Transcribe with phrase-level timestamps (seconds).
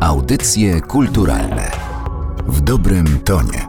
[0.00, 1.70] Audycje kulturalne
[2.46, 3.66] w dobrym tonie.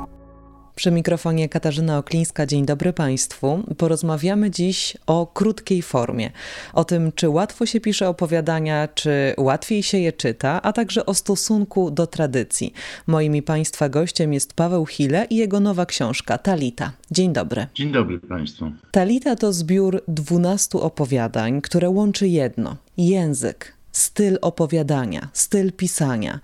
[0.76, 2.46] Przy mikrofonie Katarzyna Oklińska.
[2.46, 3.64] Dzień dobry Państwu.
[3.78, 6.32] Porozmawiamy dziś o krótkiej formie.
[6.74, 11.14] O tym, czy łatwo się pisze opowiadania, czy łatwiej się je czyta, a także o
[11.14, 12.74] stosunku do tradycji.
[13.08, 16.92] Moim i Państwa gościem jest Paweł Hile i jego nowa książka Talita.
[17.12, 17.68] Dzień dobry.
[17.76, 18.72] Dzień dobry Państwu.
[18.92, 26.40] Talita to zbiór dwunastu opowiadań, które łączy jedno język styl opowiadania, styl pisania.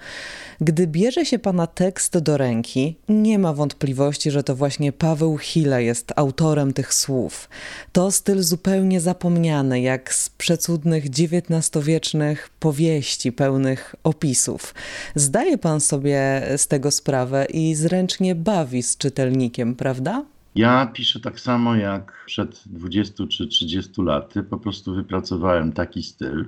[0.62, 5.84] Gdy bierze się pana tekst do ręki, nie ma wątpliwości, że to właśnie Paweł Hile
[5.84, 7.50] jest autorem tych słów.
[7.92, 14.74] To styl zupełnie zapomniany, jak z przecudnych XIX-wiecznych powieści pełnych opisów.
[15.16, 20.26] Zdaje pan sobie z tego sprawę i zręcznie bawi z czytelnikiem, prawda?
[20.56, 24.44] Ja piszę tak samo jak przed 20 czy 30 laty.
[24.44, 26.46] Po prostu wypracowałem taki styl.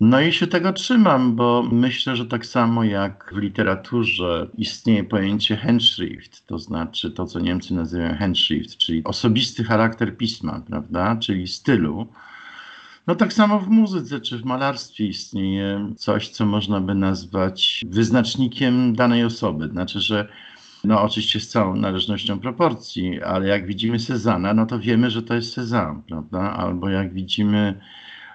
[0.00, 5.56] No i się tego trzymam, bo myślę, że tak samo jak w literaturze istnieje pojęcie
[5.56, 12.06] handschrift, to znaczy to, co Niemcy nazywają handschrift, czyli osobisty charakter pisma, prawda, czyli stylu.
[13.06, 18.96] No tak samo w muzyce czy w malarstwie istnieje coś, co można by nazwać wyznacznikiem
[18.96, 19.68] danej osoby.
[19.68, 20.28] Znaczy, że
[20.84, 25.34] no oczywiście z całą należnością proporcji, ale jak widzimy Cezana, no to wiemy, że to
[25.34, 26.40] jest Cezanne, prawda?
[26.40, 27.80] Albo jak widzimy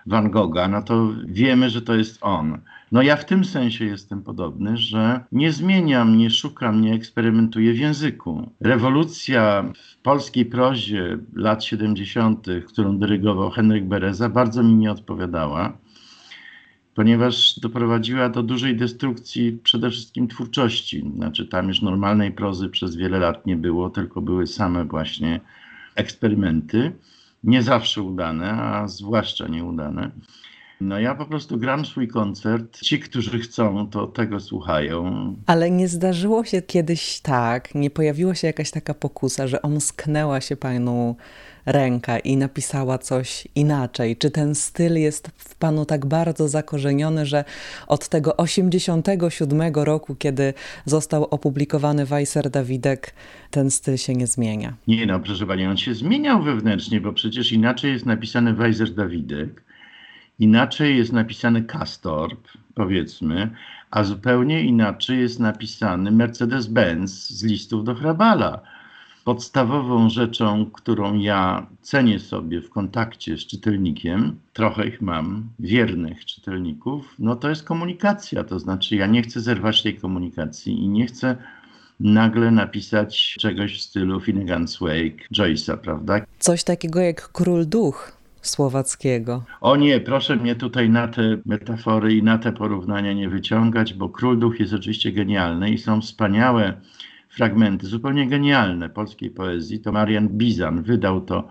[0.10, 2.58] Van Gogha, no to wiemy, że to jest on.
[2.92, 7.80] No ja w tym sensie jestem podobny, że nie zmieniam, nie szukam, nie eksperymentuję w
[7.80, 8.52] języku.
[8.60, 15.78] Rewolucja w polskiej prozie lat 70., którą dyrygował Henryk Bereza, bardzo mi nie odpowiadała,
[16.96, 21.12] ponieważ doprowadziła do dużej destrukcji przede wszystkim twórczości.
[21.16, 25.40] Znaczy tam już normalnej prozy przez wiele lat nie było, tylko były same właśnie
[25.96, 26.92] eksperymenty
[27.44, 30.12] nie zawsze udane, a zwłaszcza nieudane.
[30.82, 32.82] No ja po prostu gram swój koncert.
[32.82, 35.36] Ci, którzy chcą, to tego słuchają.
[35.46, 40.56] Ale nie zdarzyło się kiedyś tak, nie pojawiła się jakaś taka pokusa, że omsknęła się
[40.56, 41.16] panu
[41.72, 44.18] ręka i napisała coś inaczej?
[44.18, 47.44] Czy ten styl jest w panu tak bardzo zakorzeniony, że
[47.88, 50.54] od tego 87 roku, kiedy
[50.86, 53.14] został opublikowany Weiser Dawidek,
[53.52, 54.74] ten styl się nie zmienia?
[54.88, 59.64] Nie no, proszę pani, on się zmieniał wewnętrznie, bo przecież inaczej jest napisany Weiser Dawidek,
[60.40, 63.50] inaczej jest napisany Castorp, powiedzmy,
[63.92, 68.62] a zupełnie inaczej jest napisany Mercedes-Benz z listów do Hrabala
[69.24, 77.16] podstawową rzeczą, którą ja cenię sobie w kontakcie z czytelnikiem, trochę ich mam, wiernych czytelników,
[77.20, 78.44] no to jest komunikacja.
[78.44, 81.36] To znaczy, ja nie chcę zerwać tej komunikacji i nie chcę
[82.00, 86.22] nagle napisać czegoś w stylu Finnegan's Wake, Joyce'a, prawda?
[86.40, 89.44] Coś takiego jak Król Duch słowackiego.
[89.62, 94.10] O nie, proszę mnie tutaj na te metafory i na te porównania nie wyciągać, bo
[94.10, 96.74] Król Duch jest oczywiście genialny i są wspaniałe
[97.30, 101.48] fragmenty, zupełnie genialne polskiej poezji, to Marian Bizan wydał to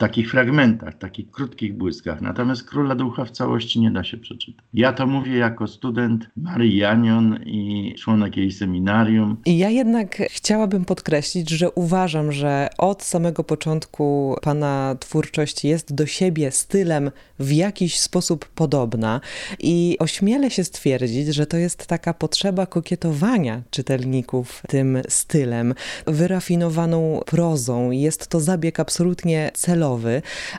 [0.00, 2.20] takich fragmentach, takich krótkich błyskach.
[2.20, 4.64] Natomiast Króla Ducha w całości nie da się przeczytać.
[4.74, 9.36] Ja to mówię jako student Marii Janion i członek jej seminarium.
[9.46, 16.06] I ja jednak chciałabym podkreślić, że uważam, że od samego początku pana twórczość jest do
[16.06, 19.20] siebie stylem w jakiś sposób podobna
[19.58, 25.74] i ośmielę się stwierdzić, że to jest taka potrzeba kokietowania czytelników tym stylem,
[26.06, 27.90] wyrafinowaną prozą.
[27.90, 29.89] Jest to zabieg absolutnie celowy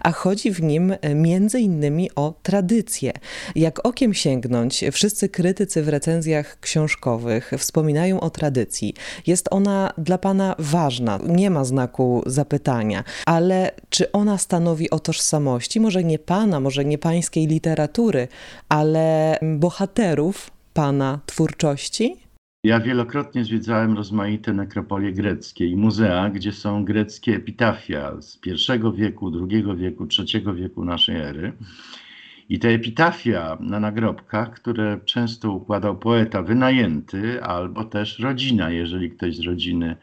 [0.02, 3.14] a chodzi w nim e, między innymi o tradycję.
[3.56, 8.94] Jak okiem sięgnąć, wszyscy krytycy w recenzjach książkowych wspominają o tradycji.
[9.28, 15.80] Jest ona dla Pana ważna, nie ma znaku zapytania, ale czy ona stanowi o tożsamości,
[15.80, 18.28] może nie Pana, może nie Pańskiej literatury,
[18.70, 22.31] ale bohaterów Pana twórczości?
[22.63, 28.51] Ja wielokrotnie zwiedzałem rozmaite nekropolie greckie i muzea, gdzie są greckie epitafia z I
[28.95, 31.53] wieku, II wieku, III wieku naszej ery.
[32.49, 39.35] I te epitafia na nagrobkach, które często układał poeta wynajęty albo też rodzina, jeżeli ktoś
[39.35, 39.96] z rodziny,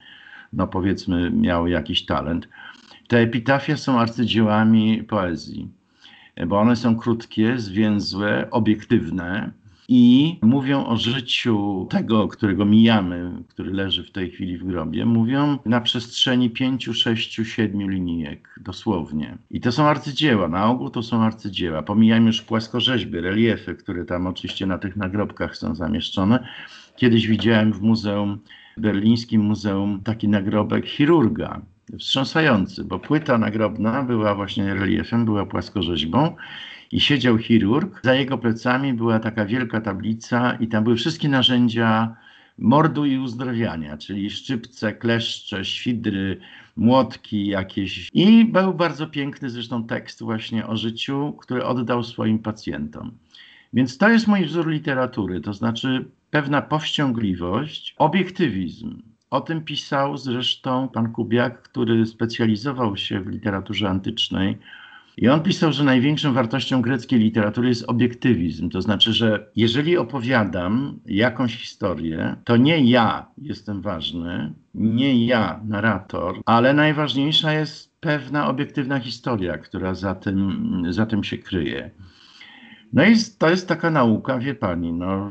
[0.52, 2.48] no powiedzmy, miał jakiś talent.
[3.08, 5.68] Te epitafia są arcydziełami poezji,
[6.46, 9.50] bo one są krótkie, zwięzłe, obiektywne
[9.88, 15.58] i mówią o życiu tego, którego mijamy, który leży w tej chwili w grobie, mówią
[15.64, 19.38] na przestrzeni pięciu, sześciu, siedmiu linijek, dosłownie.
[19.50, 21.82] I to są arcydzieła, na ogół to są arcydzieła.
[21.82, 26.48] Pomijam już płaskorzeźby, reliefy, które tam oczywiście na tych nagrobkach są zamieszczone.
[26.96, 28.38] Kiedyś widziałem w muzeum,
[28.76, 31.60] berlińskim muzeum, taki nagrobek chirurga,
[31.98, 36.36] wstrząsający, bo płyta nagrobna była właśnie reliefem, była płaskorzeźbą
[36.92, 38.00] i siedział chirurg.
[38.04, 42.16] Za jego plecami była taka wielka tablica i tam były wszystkie narzędzia
[42.58, 46.40] mordu i uzdrawiania, czyli szczypce, kleszcze, świdry,
[46.76, 48.08] młotki jakieś.
[48.12, 53.12] I był bardzo piękny zresztą tekst właśnie o życiu, który oddał swoim pacjentom.
[53.72, 59.02] Więc to jest mój wzór literatury, to znaczy pewna powściągliwość, obiektywizm.
[59.30, 64.58] O tym pisał zresztą pan Kubiak, który specjalizował się w literaturze antycznej.
[65.20, 68.70] I on pisał, że największą wartością greckiej literatury jest obiektywizm.
[68.70, 76.40] To znaczy, że jeżeli opowiadam jakąś historię, to nie ja jestem ważny, nie ja, narrator,
[76.46, 81.90] ale najważniejsza jest pewna obiektywna historia, która za tym, za tym się kryje.
[82.92, 85.30] No i to jest taka nauka, wie pani, no,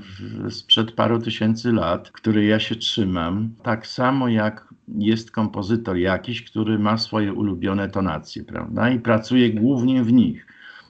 [0.50, 3.56] sprzed paru tysięcy lat, której ja się trzymam.
[3.63, 10.04] Tak samo jak jest kompozytor jakiś, który ma swoje ulubione tonacje, prawda, i pracuje głównie
[10.04, 10.48] w nich.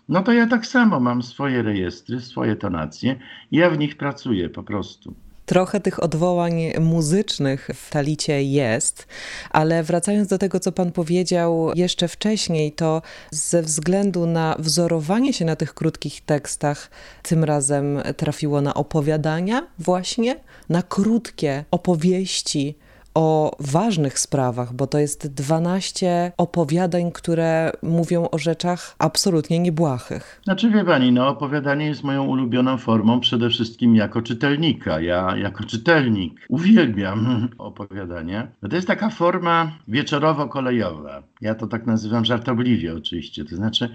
[0.09, 3.15] No to ja tak samo mam swoje rejestry, swoje tonacje
[3.51, 5.15] i ja w nich pracuję po prostu.
[5.45, 9.07] Trochę tych odwołań muzycznych w Talicie jest,
[9.51, 13.01] ale wracając do tego, co pan powiedział jeszcze wcześniej, to
[13.31, 16.89] ze względu na wzorowanie się na tych krótkich tekstach,
[17.23, 20.35] tym razem trafiło na opowiadania właśnie,
[20.69, 22.75] na krótkie opowieści,
[23.17, 30.41] o ważnych sprawach, bo to jest 12 opowiadań, które mówią o rzeczach absolutnie niebłahych.
[30.43, 34.99] Znaczy wie pani, no opowiadanie jest moją ulubioną formą przede wszystkim jako czytelnika.
[34.99, 38.47] Ja jako czytelnik uwielbiam opowiadanie.
[38.61, 41.23] No to jest taka forma wieczorowo-kolejowa.
[41.41, 43.45] Ja to tak nazywam żartobliwie oczywiście.
[43.45, 43.89] To znaczy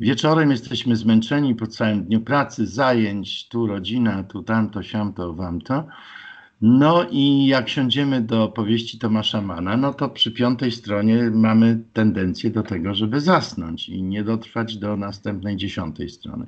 [0.00, 5.84] Wieczorem jesteśmy zmęczeni po całym dniu pracy, zajęć, tu rodzina, tu tamto, siamto, wamto.
[6.60, 12.50] No i jak siądziemy do powieści Tomasza Mana, no to przy piątej stronie mamy tendencję
[12.50, 16.46] do tego, żeby zasnąć i nie dotrwać do następnej dziesiątej strony.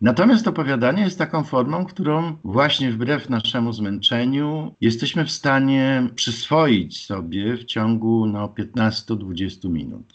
[0.00, 7.56] Natomiast opowiadanie jest taką formą, którą właśnie wbrew naszemu zmęczeniu jesteśmy w stanie przyswoić sobie
[7.56, 10.12] w ciągu no, 15-20 minut.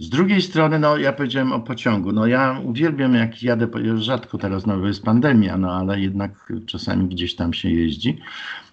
[0.00, 2.12] Z drugiej strony, no ja powiedziałem o pociągu.
[2.12, 7.36] No ja uwielbiam jak jadę, rzadko teraz znowu jest pandemia, no ale jednak czasami gdzieś
[7.36, 8.18] tam się jeździ.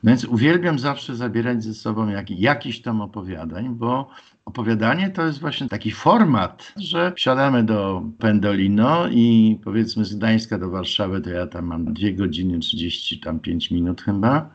[0.03, 4.09] No więc uwielbiam zawsze zabierać ze sobą jak, jakiś tam opowiadań, bo
[4.45, 10.69] opowiadanie to jest właśnie taki format, że wsiadamy do Pendolino i powiedzmy z Gdańska do
[10.69, 14.49] Warszawy to ja tam mam 2 godziny 35 minut chyba.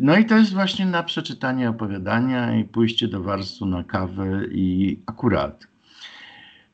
[0.00, 4.98] No i to jest właśnie na przeczytanie opowiadania i pójście do warstwu na kawę i
[5.06, 5.71] akurat.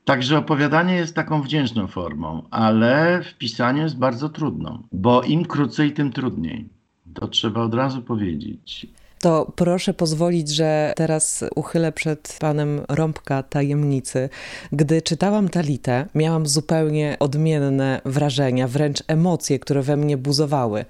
[0.05, 5.93] Także opowiadanie jest taką wdzięczną formą, ale w pisaniu jest bardzo trudną, bo im krócej,
[5.93, 6.69] tym trudniej.
[7.13, 8.87] To trzeba od razu powiedzieć.
[9.19, 14.29] To proszę pozwolić, że teraz uchylę przed panem rąbka tajemnicy.
[14.71, 20.85] Gdy czytałam Talitę, miałam zupełnie odmienne wrażenia, wręcz emocje, które we mnie buzowały.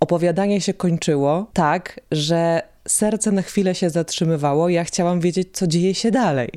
[0.00, 4.68] Opowiadanie się kończyło tak, że serce na chwilę się zatrzymywało.
[4.68, 6.50] Ja chciałam wiedzieć, co dzieje się dalej.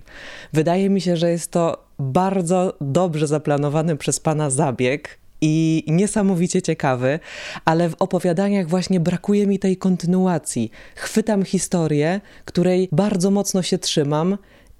[0.53, 7.19] Wydaje mi się, że jest to bardzo dobrze zaplanowany przez pana zabieg i niesamowicie ciekawy,
[7.65, 10.71] ale w opowiadaniach właśnie brakuje mi tej kontynuacji.
[10.95, 14.37] Chwytam historię, której bardzo mocno się trzymam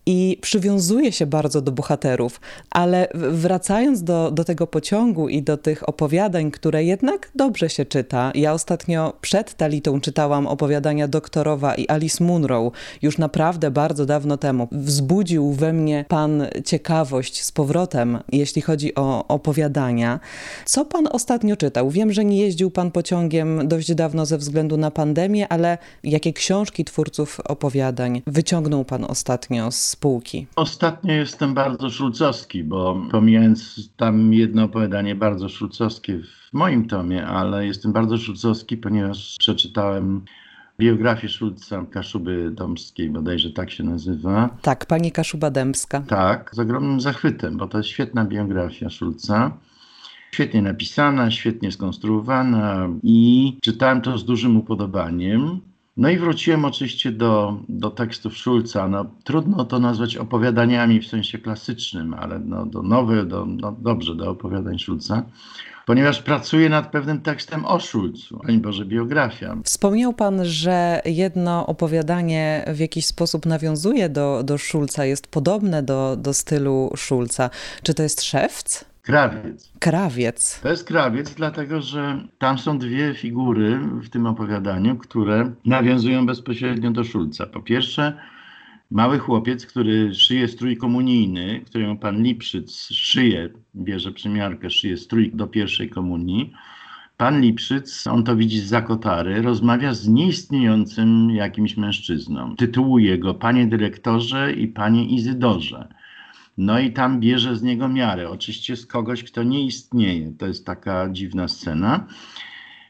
[0.09, 5.89] i przywiązuje się bardzo do bohaterów, ale wracając do, do tego pociągu i do tych
[5.89, 8.31] opowiadań, które jednak dobrze się czyta.
[8.35, 14.67] Ja ostatnio przed Talitą czytałam opowiadania doktorowa i Alice Munro, już naprawdę bardzo dawno temu.
[14.71, 20.19] Wzbudził we mnie pan ciekawość z powrotem, jeśli chodzi o opowiadania.
[20.65, 21.89] Co pan ostatnio czytał?
[21.89, 26.85] Wiem, że nie jeździł pan pociągiem dość dawno ze względu na pandemię, ale jakie książki
[26.85, 30.47] twórców opowiadań wyciągnął pan ostatnio z spółki?
[30.55, 37.65] Ostatnio jestem bardzo szulcowski, bo pomijając tam jedno opowiadanie bardzo szulcowskie w moim tomie, ale
[37.65, 40.21] jestem bardzo szulcowski, ponieważ przeczytałem
[40.79, 44.49] biografię Szulca Kaszuby Dąbskiej, bodajże tak się nazywa.
[44.61, 46.01] Tak, pani Kaszuba Dębska.
[46.07, 49.51] Tak, z ogromnym zachwytem, bo to jest świetna biografia Szulca.
[50.31, 55.61] Świetnie napisana, świetnie skonstruowana i czytałem to z dużym upodobaniem.
[55.99, 58.87] No i wróciłem oczywiście do, do tekstów Szulca.
[58.87, 64.15] No, trudno to nazwać opowiadaniami w sensie klasycznym, ale no, do nowych, do, no, dobrze,
[64.15, 65.23] do opowiadań Szulca
[65.89, 69.57] ponieważ pracuję nad pewnym tekstem o Szulcu, ani Boże biografia.
[69.63, 76.15] Wspomniał Pan, że jedno opowiadanie w jakiś sposób nawiązuje do, do Szulca, jest podobne do,
[76.17, 77.49] do stylu Szulca.
[77.83, 78.88] Czy to jest Szewc?
[79.01, 79.71] Krawiec.
[79.79, 80.59] Krawiec.
[80.61, 86.91] To jest krawiec, dlatego że tam są dwie figury w tym opowiadaniu, które nawiązują bezpośrednio
[86.91, 87.45] do Szulca.
[87.45, 88.13] Po pierwsze,
[88.91, 95.47] Mały chłopiec, który szyje strój komunijny, któremu pan Lipszyc szyje, bierze przymiarkę, szyje strój do
[95.47, 96.53] pierwszej komunii.
[97.17, 102.55] Pan Lipszyc, on to widzi z zakotary, rozmawia z nieistniejącym jakimś mężczyzną.
[102.55, 105.87] Tytułuje go panie dyrektorze i panie Izydorze.
[106.61, 110.31] No i tam bierze z niego miarę, oczywiście z kogoś, kto nie istnieje.
[110.37, 112.07] To jest taka dziwna scena.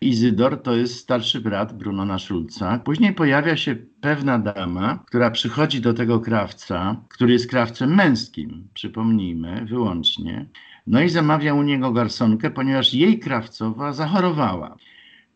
[0.02, 2.80] Izydor to jest starszy brat Brunona Szulca.
[2.80, 9.66] Później pojawia się pewna dama, która przychodzi do tego krawca, który jest krawcem męskim, przypomnijmy,
[9.66, 10.46] wyłącznie.
[10.88, 14.78] No i zamawia u niego garsonkę, ponieważ jej krawcowa zachorowała.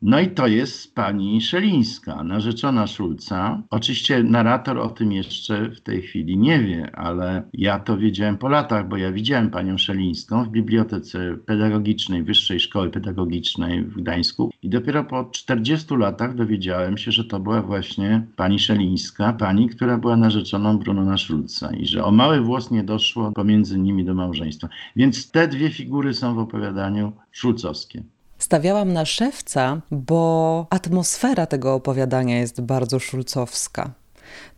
[0.06, 3.64] No i to jest pani Szelińska, narzeczona Szulca.
[3.70, 8.50] Oczywiście narrator o tym jeszcze w tej chwili nie wie, ale ja to wiedziałem po
[8.50, 14.70] latach, bo ja widziałem panią Szelińską w bibliotece pedagogicznej Wyższej Szkoły Pedagogicznej w Gdańsku i
[14.70, 20.18] dopiero po 40 latach dowiedziałem się, że to była właśnie pani Szelińska, pani, która była
[20.18, 24.70] narzeczoną Brunona Szulca i że o mały włos nie doszło pomiędzy nimi do małżeństwa.
[24.96, 28.04] Więc te dwie figury są w opowiadaniu szulcowskie.
[28.44, 33.92] Stawiałam na szewca, bo atmosfera tego opowiadania jest bardzo szulcowska.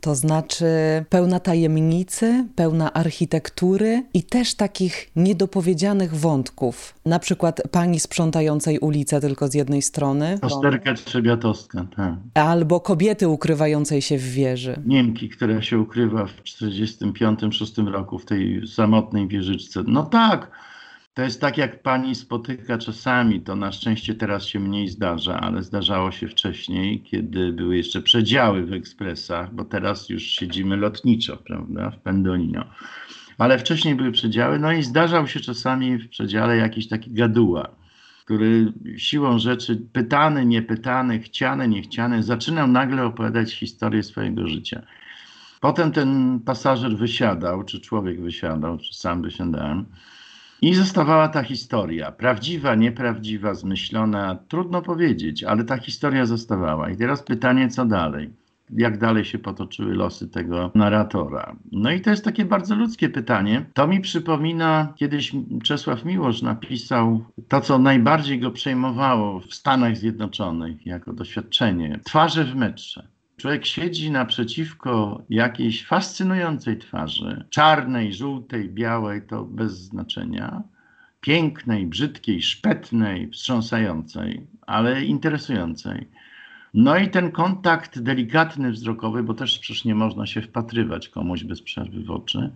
[0.01, 0.65] To znaczy
[1.10, 6.96] pełna tajemnicy, pełna architektury i też takich niedopowiedzianych wątków.
[7.06, 10.38] Na przykład pani sprzątającej ulicę tylko z jednej strony.
[10.42, 12.13] Osterka Trzebiatowska, tak.
[12.34, 14.82] Albo kobiety ukrywającej się w wieży.
[14.86, 19.84] Niemki, która się ukrywa w 1945-1946 roku w tej samotnej wieżyczce.
[19.88, 20.51] No tak,
[21.15, 25.63] to jest tak, jak pani spotyka czasami, to na szczęście teraz się mniej zdarza, ale
[25.63, 31.91] zdarzało się wcześniej, kiedy były jeszcze przedziały w ekspresach, bo teraz już siedzimy lotniczo, prawda,
[31.91, 32.65] w Pendolino.
[33.38, 37.69] Ale wcześniej były przedziały, no i zdarzał się czasami w przedziale jakiś taki gaduła,
[38.25, 44.81] który siłą rzeczy, pytany, niepytany, chciany, niechciany, zaczynał nagle opowiadać historię swojego życia.
[45.62, 49.86] Potem ten pasażer wysiadał, czy człowiek wysiadał, czy sam wysiadałem
[50.62, 56.89] i zostawała ta historia, prawdziwa, nieprawdziwa, zmyślona, trudno powiedzieć, ale ta historia zostawała.
[56.89, 58.29] I teraz pytanie, co dalej?
[58.69, 61.55] Jak dalej się potoczyły losy tego narratora?
[61.71, 63.65] No i to jest takie bardzo ludzkie pytanie.
[63.74, 65.31] To mi przypomina, kiedyś
[65.63, 72.00] Czesław Miłosz napisał to, co najbardziej go przejmowało w Stanach Zjednoczonych jako doświadczenie.
[72.03, 73.07] Twarze w metrze.
[73.38, 80.63] Człowiek siedzi naprzeciwko jakiejś fascynującej twarzy, czarnej, żółtej, białej, to bez znaczenia,
[81.22, 86.08] pięknej, brzydkiej, szpetnej, wstrząsającej, ale interesującej.
[86.74, 91.62] No i ten kontakt delikatny, wzrokowy, bo też przecież nie można się wpatrywać komuś bez
[91.62, 92.51] przerwy w oczy,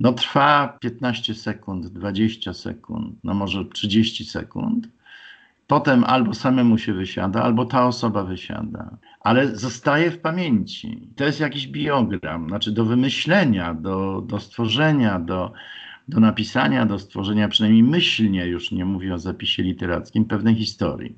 [0.00, 4.88] no trwa 15 sekund, 20 sekund, no może 30 sekund.
[5.68, 11.08] Potem albo samemu się wysiada, albo ta osoba wysiada, ale zostaje w pamięci.
[11.16, 15.52] To jest jakiś biogram, znaczy do wymyślenia, do, do stworzenia, do,
[16.08, 21.14] do napisania, do stworzenia przynajmniej myślnie, już nie mówię o zapisie literackim, pewnej historii.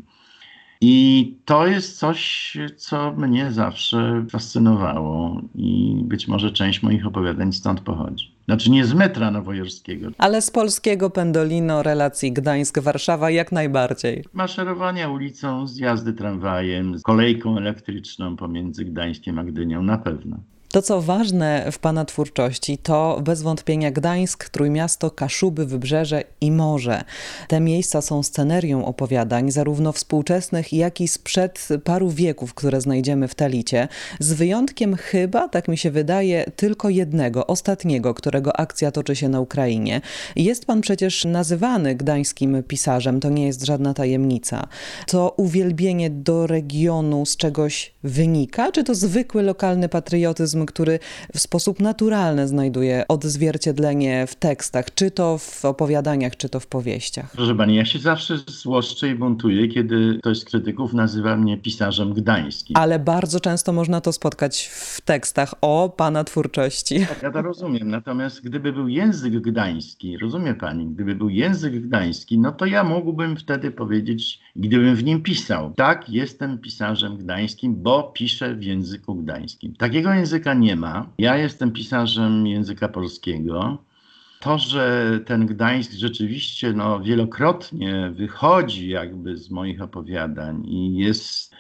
[0.81, 7.81] I to jest coś, co mnie zawsze fascynowało i być może część moich opowiadań stąd
[7.81, 8.35] pochodzi.
[8.51, 10.09] Znaczy nie z metra nowojorskiego.
[10.19, 14.25] Ale z polskiego pendolino relacji Gdańsk-Warszawa jak najbardziej.
[14.33, 20.37] Maszerowania ulicą, zjazdy tramwajem, kolejką elektryczną pomiędzy Gdańskiem a Gdynią na pewno.
[20.73, 27.05] To, co ważne w Pana twórczości, to bez wątpienia Gdańsk, Trójmiasto, Kaszuby, Wybrzeże i morze.
[27.49, 33.35] Te miejsca są scenerią opowiadań, zarówno współczesnych, jak i sprzed paru wieków, które znajdziemy w
[33.35, 33.89] Talicie,
[34.21, 39.41] z wyjątkiem chyba, tak mi się wydaje, tylko jednego, ostatniego, którego akcja toczy się na
[39.41, 40.01] Ukrainie.
[40.37, 44.67] Jest Pan przecież nazywany gdańskim pisarzem, to nie jest żadna tajemnica.
[45.07, 50.99] To uwielbienie do regionu z czegoś wynika, czy to zwykły lokalny patriotyzm, który
[51.35, 57.33] w sposób naturalny znajduje odzwierciedlenie w tekstach, czy to w opowiadaniach, czy to w powieściach.
[57.33, 62.15] Proszę pani, ja się zawsze złoszczę i buntuję, kiedy ktoś z krytyków nazywa mnie pisarzem
[62.15, 62.77] gdańskim.
[62.77, 67.07] Ale bardzo często można to spotkać w tekstach o pana twórczości.
[67.07, 67.91] Tak, ja to rozumiem.
[67.91, 73.37] Natomiast gdyby był język gdański, rozumie pani, gdyby był język gdański, no to ja mógłbym
[73.37, 79.75] wtedy powiedzieć, gdybym w nim pisał, tak, jestem pisarzem gdańskim, bo piszę w języku gdańskim.
[79.77, 81.07] Takiego języka języka nie ma.
[81.19, 83.79] Ja jestem pisarzem języka polskiego.
[84.41, 91.55] To, że ten Gdańsk rzeczywiście no, wielokrotnie wychodzi jakby z moich opowiadań i jest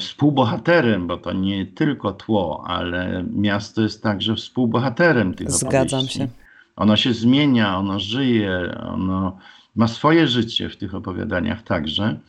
[0.00, 6.18] współbohaterem, bo to nie tylko tło, ale miasto jest także współbohaterem tych Zgadzam opowieści.
[6.18, 6.28] się.
[6.76, 9.38] Ono się zmienia, ono żyje, ono
[9.76, 12.20] ma swoje życie w tych opowiadaniach także.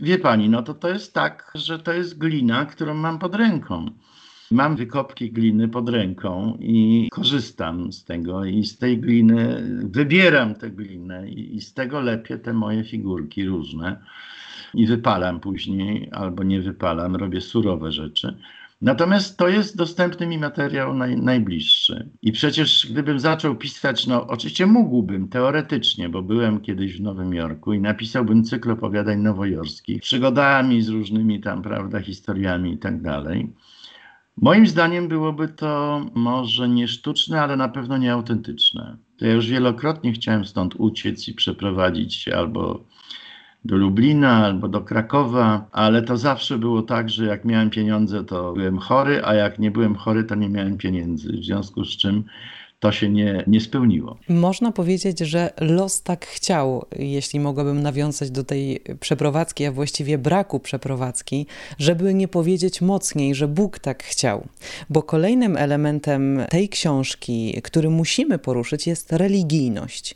[0.00, 3.90] Wie pani, no to to jest tak, że to jest glina, którą mam pod ręką.
[4.52, 10.70] Mam wykopki gliny pod ręką i korzystam z tego i z tej gliny wybieram tę
[10.70, 14.00] glinę i z tego lepię te moje figurki różne
[14.74, 18.36] i wypalam później albo nie wypalam, robię surowe rzeczy.
[18.82, 22.10] Natomiast to jest dostępny mi materiał naj, najbliższy.
[22.22, 27.72] I przecież gdybym zaczął pisać, no oczywiście mógłbym teoretycznie, bo byłem kiedyś w Nowym Jorku
[27.72, 33.48] i napisałbym cykl opowiadań nowojorskich, przygodami z różnymi tam, prawda, historiami i tak dalej.
[34.40, 38.96] Moim zdaniem byłoby to może nie sztuczne, ale na pewno nie autentyczne.
[39.16, 42.84] To ja już wielokrotnie chciałem stąd uciec i przeprowadzić się albo
[43.64, 48.52] do Lublina albo do Krakowa, ale to zawsze było tak, że jak miałem pieniądze, to
[48.52, 51.32] byłem chory, a jak nie byłem chory, to nie miałem pieniędzy.
[51.32, 52.24] W związku z czym
[52.80, 54.16] to się nie, nie spełniło.
[54.28, 60.60] Można powiedzieć, że los tak chciał, jeśli mogłabym nawiązać do tej przeprowadzki, a właściwie braku
[60.60, 61.46] przeprowadzki,
[61.78, 64.46] żeby nie powiedzieć mocniej, że Bóg tak chciał.
[64.90, 70.14] Bo kolejnym elementem tej książki, który musimy poruszyć, jest religijność.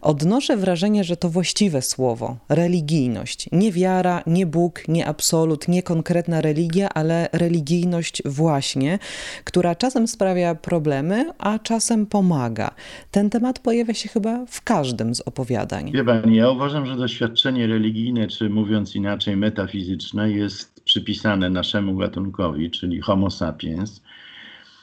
[0.00, 3.48] Odnoszę wrażenie, że to właściwe słowo religijność.
[3.52, 8.98] Nie wiara, nie Bóg, nie absolut, nie konkretna religia, ale religijność właśnie,
[9.44, 12.70] która czasem sprawia problemy, a czasem pomaga.
[13.10, 15.92] Ten temat pojawia się chyba w każdym z opowiadań.
[15.92, 22.70] Wie pani, ja uważam, że doświadczenie religijne, czy mówiąc inaczej metafizyczne, jest przypisane naszemu gatunkowi,
[22.70, 24.02] czyli Homo sapiens.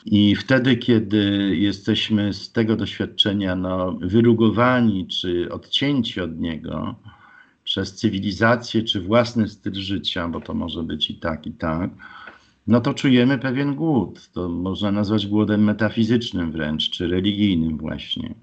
[0.06, 6.96] I wtedy, kiedy jesteśmy z tego doświadczenia no, wyrugowani czy odcięci od niego
[7.64, 11.90] przez cywilizację czy własny styl życia, bo to może być i tak, i tak,
[12.68, 14.30] no to czujemy pewien głód.
[14.34, 18.36] To można nazwać głodem metafizycznym wręcz, czy religijnym właśnie.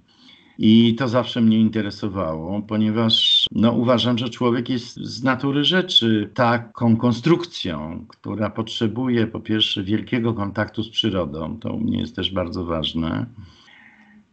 [0.62, 6.96] I to zawsze mnie interesowało, ponieważ no, uważam, że człowiek jest z natury rzeczy taką
[6.96, 12.64] konstrukcją, która potrzebuje po pierwsze wielkiego kontaktu z przyrodą, to u mnie jest też bardzo
[12.64, 13.26] ważne,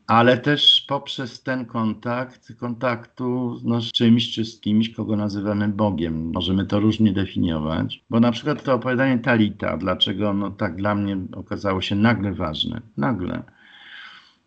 [0.08, 6.32] ale też poprzez ten kontakt, kontaktu no, z czymś czy z kimś, kogo nazywamy Bogiem.
[6.34, 11.18] Możemy to różnie definiować, bo na przykład to opowiadanie Talita, dlaczego ono tak dla mnie
[11.34, 13.44] okazało się nagle ważne, nagle,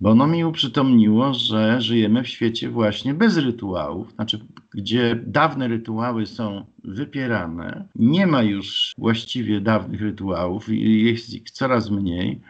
[0.01, 4.40] bo ono mi uprzytomniło, że żyjemy w świecie właśnie bez rytuałów, znaczy
[4.75, 12.40] gdzie dawne rytuały są wypierane, nie ma już właściwie dawnych rytuałów, jest ich coraz mniej,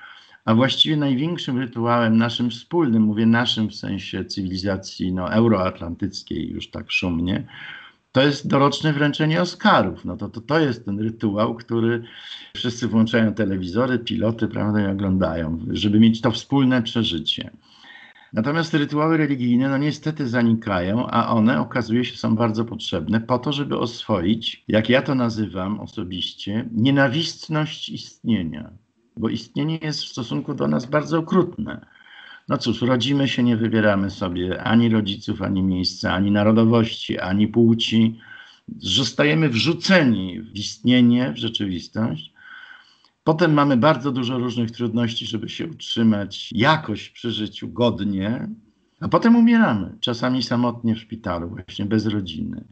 [0.44, 6.90] a właściwie największym rytuałem naszym wspólnym, mówię naszym w sensie cywilizacji no, euroatlantyckiej już tak
[6.90, 7.46] szumnie,
[8.12, 10.04] to jest doroczne wręczenie Oscarów.
[10.04, 12.02] No to, to, to jest ten rytuał, który
[12.56, 17.50] wszyscy włączają telewizory, piloty, prawda, i oglądają, żeby mieć to wspólne przeżycie.
[18.32, 23.52] Natomiast rytuały religijne, no niestety zanikają, a one okazuje się są bardzo potrzebne po to,
[23.52, 28.70] żeby oswoić, jak ja to nazywam osobiście, nienawistność istnienia
[29.16, 31.86] bo istnienie jest w stosunku do nas bardzo okrutne.
[32.48, 38.20] No cóż, rodzimy się, nie wybieramy sobie ani rodziców, ani miejsca, ani narodowości, ani płci.
[38.78, 42.32] Zostajemy wrzuceni w istnienie, w rzeczywistość.
[43.24, 48.48] Potem mamy bardzo dużo różnych trudności, żeby się utrzymać jakoś przy życiu godnie,
[49.00, 52.64] a potem umieramy, czasami samotnie w szpitalu, właśnie bez rodziny.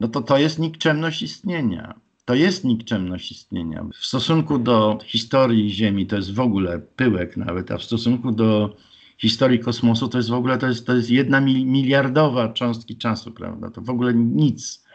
[0.00, 1.94] No to to jest nikczemność istnienia
[2.26, 3.84] to jest nikczemność istnienia.
[4.00, 8.76] W stosunku do historii Ziemi to jest w ogóle pyłek nawet, a w stosunku do
[9.18, 13.70] historii kosmosu to jest w ogóle to jest, to jest jedna miliardowa cząstki czasu, prawda?
[13.70, 14.86] To w ogóle nic.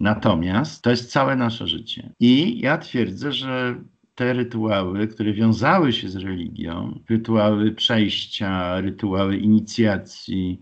[0.00, 2.10] Natomiast to jest całe nasze życie.
[2.20, 3.76] I ja twierdzę, że
[4.14, 10.60] te rytuały, które wiązały się z religią, rytuały przejścia, rytuały inicjacji,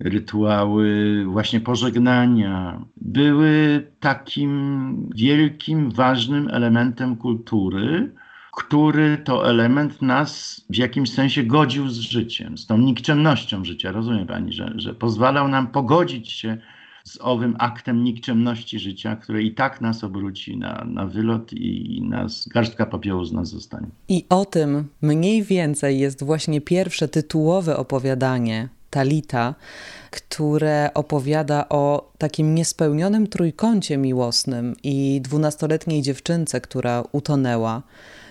[0.00, 8.12] rytuały właśnie pożegnania były takim wielkim, ważnym elementem kultury,
[8.56, 13.92] który to element nas w jakimś sensie godził z życiem, z tą nikczemnością życia.
[13.92, 16.58] Rozumie pani, że, że pozwalał nam pogodzić się
[17.04, 22.48] z owym aktem nikczemności życia, które i tak nas obróci na, na wylot i nas
[22.48, 23.86] garstka popiołu z nas zostanie.
[24.08, 29.54] I o tym mniej więcej jest właśnie pierwsze tytułowe opowiadanie Talita,
[30.10, 37.82] które opowiada o takim niespełnionym trójkącie miłosnym i dwunastoletniej dziewczynce, która utonęła.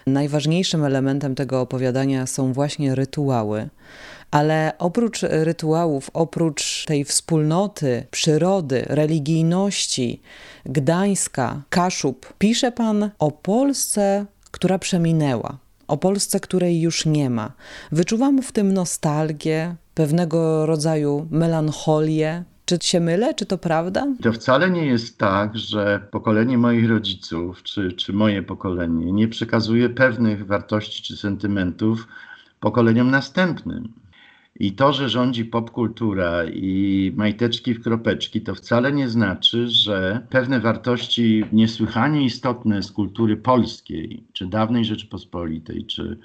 [0.08, 3.70] Najważniejszym elementem tego opowiadania są właśnie rytuały.
[4.32, 10.22] Ale oprócz rytuałów, oprócz tej wspólnoty, przyrody, religijności,
[10.66, 17.52] Gdańska, Kaszub, pisze pan o Polsce, która przeminęła, o Polsce, której już nie ma.
[17.92, 24.08] Wyczuwam w tym nostalgię, pewnego rodzaju melancholię, Czy się mylę, czy to prawda?
[24.22, 29.90] To wcale nie jest tak, że pokolenie moich rodziców, czy, czy moje pokolenie nie przekazuje
[29.90, 32.08] pewnych wartości czy sentymentów
[32.60, 33.94] pokoleniom następnym.
[34.60, 40.60] I to, że rządzi popkultura i majteczki w kropeczki, to wcale nie znaczy, że pewne
[40.60, 46.18] wartości niesłychanie istotne z kultury polskiej, czy dawnej Rzeczypospolitej, czy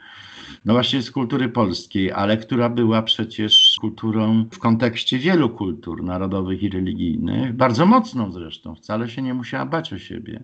[0.64, 6.62] no właśnie z kultury polskiej, ale która była przecież kulturą w kontekście wielu kultur narodowych
[6.62, 10.42] i religijnych, bardzo mocną zresztą, wcale się nie musiała bać o siebie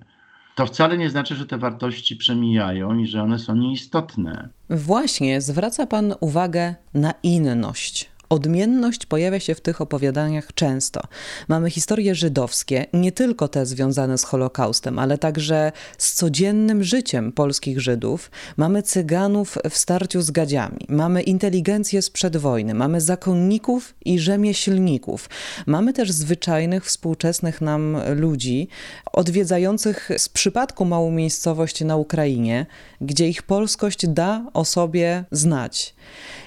[0.56, 4.48] to wcale nie znaczy, że te wartości przemijają i że one są nieistotne.
[4.70, 8.10] Właśnie, zwraca Pan uwagę na inność.
[8.28, 11.00] Odmienność pojawia się w tych opowiadaniach często.
[11.48, 17.80] Mamy historie żydowskie, nie tylko te związane z Holokaustem, ale także z codziennym życiem polskich
[17.80, 18.30] Żydów.
[18.56, 25.28] Mamy Cyganów w starciu z gadziami, mamy inteligencję sprzed wojny, mamy zakonników i rzemieślników.
[25.66, 28.68] Mamy też zwyczajnych, współczesnych nam ludzi,
[29.12, 32.66] odwiedzających z przypadku małą miejscowość na Ukrainie,
[33.00, 35.94] gdzie ich polskość da o sobie znać.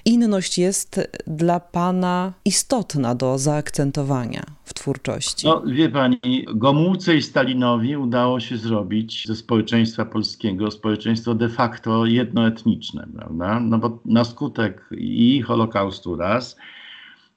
[0.05, 5.47] Inność jest dla Pana istotna do zaakcentowania w twórczości?
[5.47, 12.05] No, wie Pani, Gomułce i Stalinowi udało się zrobić ze społeczeństwa polskiego społeczeństwo de facto
[12.05, 13.59] jednoetniczne, prawda?
[13.59, 16.57] No bo na skutek i Holokaustu raz,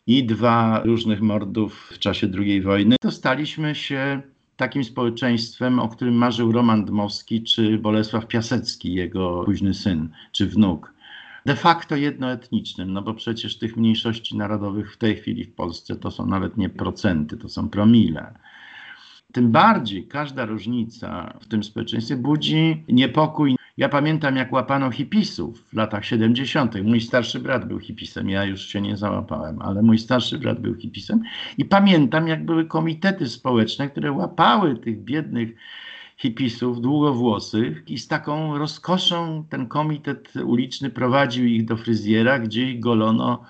[0.07, 4.23] i dwa różnych mordów w czasie II wojny, to staliśmy się
[4.57, 10.93] takim społeczeństwem, o którym marzył Roman Dmowski czy Bolesław Piasecki, jego późny syn czy wnuk
[11.47, 16.11] de facto jednoetnicznym, no bo przecież tych mniejszości narodowych w tej chwili w Polsce to
[16.11, 18.35] są nawet nie procenty, to są promile.
[19.33, 23.57] Tym bardziej każda różnica w tym społeczeństwie budzi niepokój.
[23.77, 26.83] Ja pamiętam, jak łapano hipisów w latach 70.
[26.83, 30.75] Mój starszy brat był hipisem, ja już się nie załapałem, ale mój starszy brat był
[30.75, 31.23] hipisem.
[31.59, 35.57] I pamiętam, jak były komitety społeczne, które łapały tych biednych
[36.17, 42.81] hipisów długowłosych i z taką rozkoszą ten komitet uliczny prowadził ich do fryzjera, gdzie ich
[42.81, 43.45] golono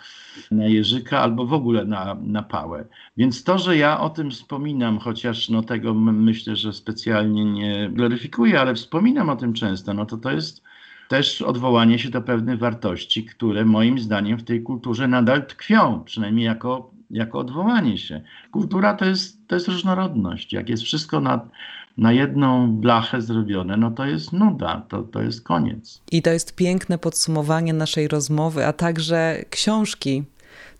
[0.51, 2.85] na jeżyka albo w ogóle na, na pałę.
[3.17, 8.61] Więc to, że ja o tym wspominam, chociaż no tego myślę, że specjalnie nie gloryfikuję,
[8.61, 10.63] ale wspominam o tym często, no to to jest
[11.09, 16.47] też odwołanie się do pewnych wartości, które moim zdaniem w tej kulturze nadal tkwią, przynajmniej
[16.47, 18.21] jako, jako odwołanie się.
[18.51, 20.53] Kultura to jest, to jest różnorodność.
[20.53, 21.49] Jak jest wszystko na
[21.97, 26.03] na jedną blachę zrobione, no to jest nuda, to, to jest koniec.
[26.13, 30.25] I to jest piękne podsumowanie naszej rozmowy, a także książki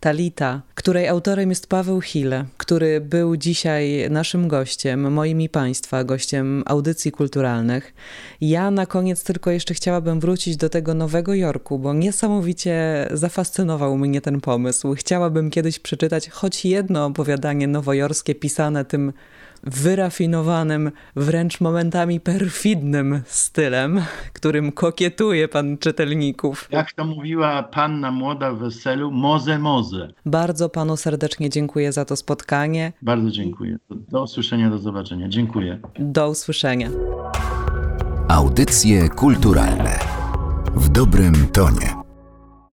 [0.03, 6.63] Talita, której autorem jest Paweł Hille, który był dzisiaj naszym gościem, moim i Państwa, gościem
[6.67, 7.95] audycji kulturalnych.
[8.41, 14.21] Ja na koniec tylko jeszcze chciałabym wrócić do tego Nowego Jorku, bo niesamowicie zafascynował mnie
[14.21, 14.95] ten pomysł.
[14.95, 19.13] Chciałabym kiedyś przeczytać choć jedno opowiadanie nowojorskie pisane tym
[19.63, 26.69] wyrafinowanym, wręcz momentami perfidnym stylem, którym kokietuje pan czytelników.
[26.71, 30.13] Jak to mówiła panna młoda w weselu, moze moze.
[30.27, 32.93] Bardzo panu serdecznie dziękuję za to spotkanie.
[33.03, 33.77] Bardzo dziękuję.
[33.91, 35.29] Do usłyszenia, do zobaczenia.
[35.29, 35.79] Dziękuję.
[35.99, 36.91] Do usłyszenia.
[38.29, 39.99] Audycje kulturalne
[40.75, 42.02] w dobrym tonie.